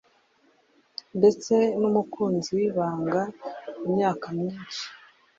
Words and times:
ndetse 1.17 1.53
n'umukunzi 1.81 2.49
w'ibanga. 2.57 3.21
Imyaka 3.87 4.25
myinshi, 4.39 4.83